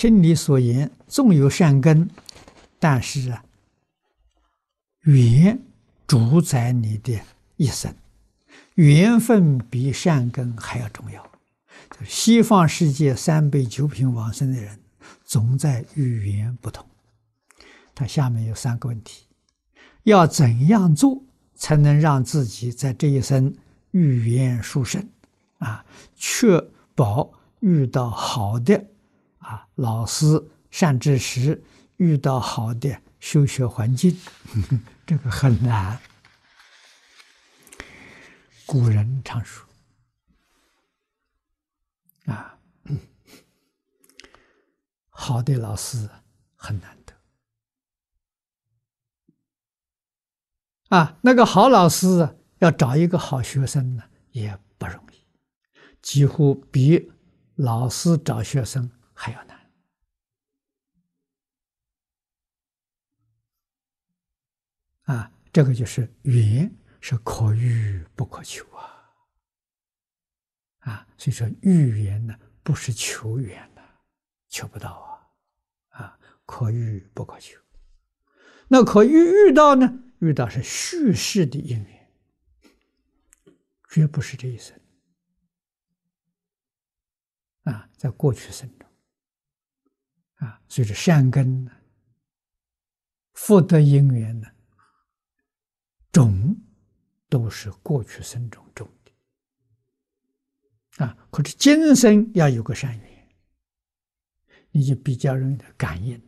[0.00, 2.08] 听你所言，纵有善根，
[2.78, 3.44] 但是啊，
[5.02, 5.60] 缘
[6.06, 7.20] 主宰你的
[7.58, 7.94] 一生，
[8.76, 11.30] 缘分比善根还要重要。
[12.06, 14.80] 西方世界三辈九品往生的人，
[15.22, 16.86] 总在遇缘不同。
[17.94, 19.26] 他下面有三个问题：
[20.04, 21.22] 要怎样做
[21.54, 23.54] 才能让自己在这一生
[23.90, 25.06] 遇缘殊胜？
[25.58, 25.84] 啊，
[26.16, 26.58] 确
[26.94, 28.86] 保遇到好的。
[29.50, 31.60] 啊，老师善知识，
[31.96, 36.00] 遇到好的修学环境，呵呵，这个很难。
[38.64, 39.66] 古人常说
[42.32, 42.56] ：“啊，
[45.08, 46.08] 好的老师
[46.54, 47.12] 很难得。”
[50.96, 55.16] 啊，那个好老师要找一个好学生呢，也不容易，
[56.00, 57.10] 几乎比
[57.56, 58.88] 老师找学生。
[59.20, 59.70] 还要难
[65.02, 65.30] 啊！
[65.52, 69.12] 这个就是缘是可遇不可求啊！
[70.78, 73.82] 啊，所以说遇缘呢，不是求缘的，
[74.48, 74.90] 求不到
[75.90, 76.02] 啊！
[76.02, 77.60] 啊，可遇不可求。
[78.68, 80.02] 那可遇遇到呢？
[80.20, 82.10] 遇到是叙事的因缘，
[83.90, 84.80] 绝不是这一生
[87.64, 88.89] 啊，在过去生中。
[90.40, 91.70] 啊，所以说善根呢，
[93.34, 94.48] 福德因缘呢，
[96.10, 96.56] 种
[97.28, 101.04] 都是过去生中种的。
[101.04, 103.28] 啊，可是今生要有个善缘，
[104.70, 106.20] 你就比较容易的感应，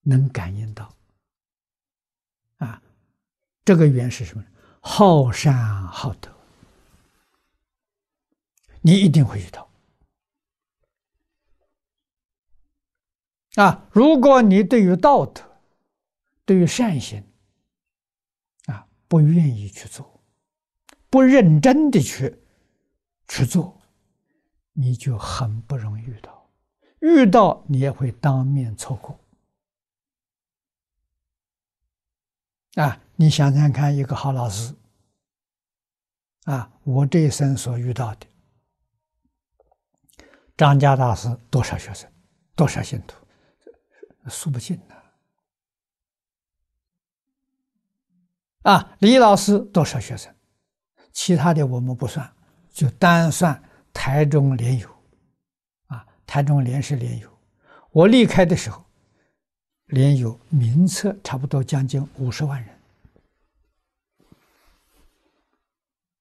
[0.00, 0.96] 能感应到。
[2.56, 2.82] 啊，
[3.64, 4.48] 这个缘是什么呢？
[4.80, 6.34] 好善好德，
[8.80, 9.67] 你一定会遇到。
[13.58, 15.42] 啊，如果你对于道德、
[16.44, 17.24] 对于善行，
[18.66, 20.22] 啊，不愿意去做，
[21.10, 22.40] 不认真的去
[23.26, 23.80] 去做，
[24.74, 26.48] 你就很不容易遇到。
[27.00, 29.18] 遇到你也会当面错过。
[32.74, 34.72] 啊，你想想看，一个好老师，
[36.44, 38.26] 啊，我这一生所遇到的，
[40.56, 42.08] 张家大师多少学生，
[42.54, 43.17] 多少信徒。
[44.28, 44.96] 数不尽的
[48.62, 48.96] 啊！
[48.98, 50.34] 李老师多少学生？
[51.12, 52.30] 其他的我们不算，
[52.70, 53.62] 就单算
[53.92, 54.88] 台中联友
[55.86, 56.06] 啊。
[56.26, 57.38] 台中联是联友，
[57.90, 58.84] 我离开的时候，
[59.86, 62.78] 联友名册差不多将近五十万人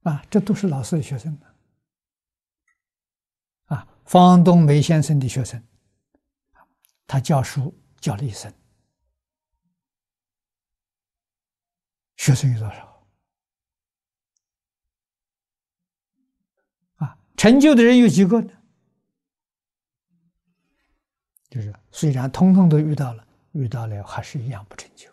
[0.04, 1.38] 啊，这都是老师的学生
[3.66, 3.86] 啊。
[4.06, 5.62] 方东梅先生的学生，
[7.06, 7.76] 他教书。
[8.00, 8.54] 叫了一声，
[12.16, 13.08] 学生有多少？
[16.98, 18.54] 啊，成就的人有几个呢？
[21.50, 25.12] 就是虽然通通都遇到了，遇到了还是一样不成就。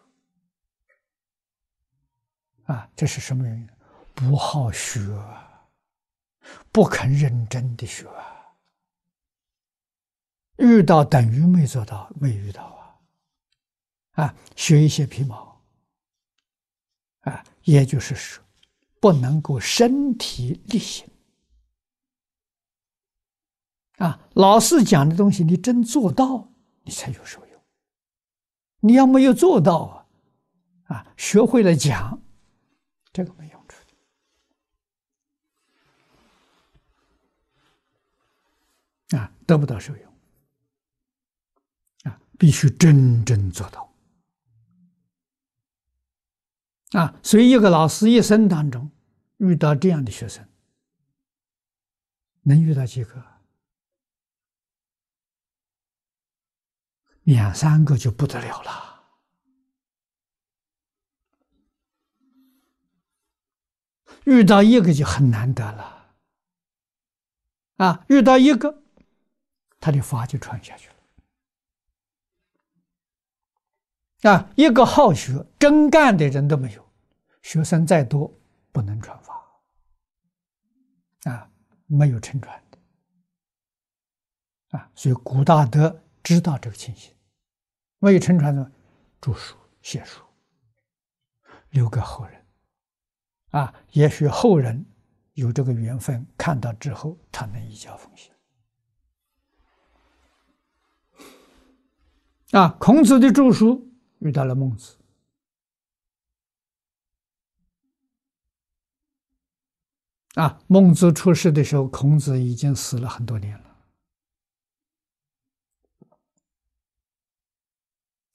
[2.65, 3.69] 啊，这是什么原因？
[4.15, 5.01] 不好学，
[6.71, 8.09] 不肯认真的学。
[10.56, 14.25] 遇到等于没做到，没遇到啊！
[14.25, 15.60] 啊，学一些皮毛，
[17.22, 18.44] 啊，也就是说，
[19.00, 21.09] 不能够身体力行。
[23.97, 26.48] 啊，老师讲的东西，你真做到，
[26.82, 27.60] 你才有受用。
[28.81, 30.06] 你要没有做到
[30.86, 32.21] 啊，啊，学会了讲，
[33.12, 33.76] 这个没用处
[39.09, 40.13] 的，啊，得不到受用。
[42.39, 43.93] 必须真正做到
[46.93, 47.15] 啊！
[47.22, 48.91] 所以，一个老师一生当中
[49.39, 50.47] 遇到这样的学生，
[52.43, 53.25] 能遇到几个？
[57.25, 59.03] 两三个就不得了了
[64.25, 66.15] 遇到一个就很难得了
[67.77, 68.04] 啊！
[68.09, 68.83] 遇到一个，
[69.80, 70.93] 他的法就传下去了。
[74.24, 76.84] 啊，一个好学、真干的人都没有，
[77.42, 78.32] 学生再多
[78.72, 79.44] 不能传法，
[81.30, 81.50] 啊，
[81.86, 82.78] 没有成传的，
[84.78, 87.12] 啊，所以古大德知道这个情形，
[87.98, 88.72] 没有成传的，
[89.21, 90.22] 著书写书，
[91.68, 92.47] 留给后人，
[93.50, 94.86] 啊，也许后人
[95.34, 98.32] 有这个缘分，看到之后，他能移交奉行。
[102.53, 103.86] 啊，孔子的著书
[104.24, 104.97] 遇到了孟子。
[110.34, 113.76] 啊，孟子出世的时候，孔子已经死了很多年了。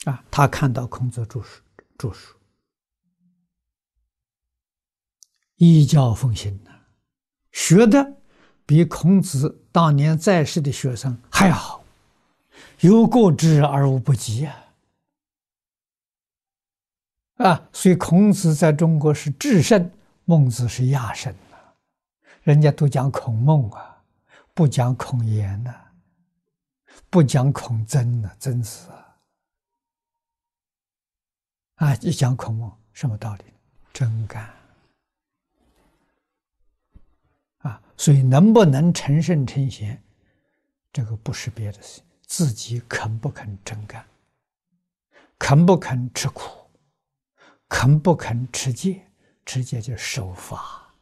[0.06, 1.62] 啊，他看到孔子著书，
[1.98, 2.38] 著书，
[5.56, 6.72] 依教奉行呐，
[7.52, 8.18] 学的
[8.66, 11.84] 比孔子当年在世的学生还好，
[12.80, 14.68] 有过之而无不及啊！
[17.40, 19.92] 啊，所以孔子在中国是至圣，
[20.26, 21.34] 孟子是亚圣。
[22.44, 24.04] 人家都讲孔孟啊，
[24.54, 25.74] 不讲孔颜呐，
[27.10, 29.18] 不讲孔曾呐，曾子啊，
[31.76, 33.44] 啊，一讲孔孟，什么道理？
[33.94, 34.50] 真干
[37.60, 37.82] 啊！
[37.98, 40.02] 所以能不能成圣成贤，
[40.94, 44.06] 这个不是别的事，自己肯不肯真干，
[45.38, 46.59] 肯不肯吃苦，
[47.70, 49.08] 肯不肯持戒，
[49.46, 50.96] 持戒就守法。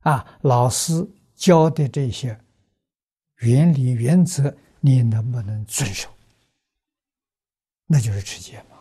[0.00, 1.06] 啊，老师
[1.36, 2.42] 教的这些
[3.36, 6.08] 原理原则，你能不能遵守？
[7.86, 8.76] 那就是持戒嘛。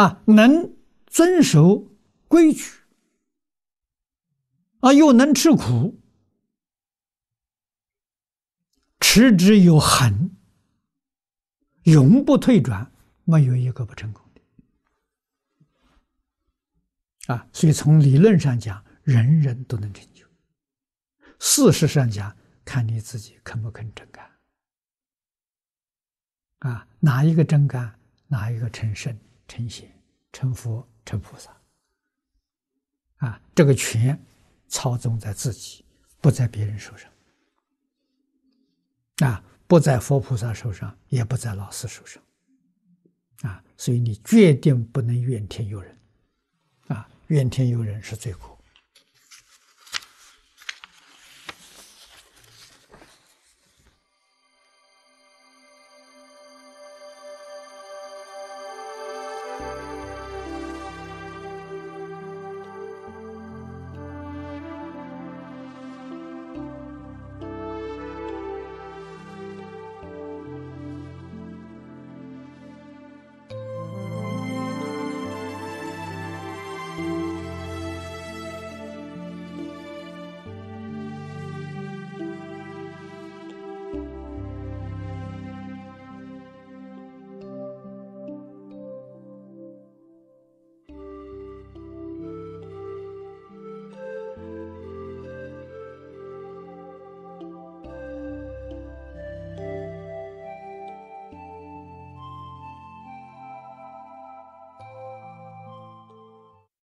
[0.00, 0.74] 啊，能
[1.06, 1.88] 遵守
[2.28, 2.70] 规矩，
[4.80, 6.00] 啊，又能吃苦，
[9.00, 10.30] 持之有恒，
[11.84, 12.90] 永不退转，
[13.24, 14.40] 没有一个不成功的。
[17.34, 20.24] 啊，所以从理论上讲，人人都能成就；
[21.38, 24.30] 事实上讲，看你自己肯不肯真干。
[26.60, 29.18] 啊，哪一个真干，哪一个成圣、
[29.48, 29.92] 成贤、
[30.32, 31.56] 成佛、成菩萨。
[33.16, 34.20] 啊，这个权
[34.68, 35.84] 操纵在自己，
[36.20, 37.10] 不在别人手上。
[39.28, 42.22] 啊，不在佛菩萨手上，也不在老师手上。
[43.40, 45.98] 啊，所以你决定不能怨天尤人。
[46.88, 48.54] 啊怨天尤人是最苦。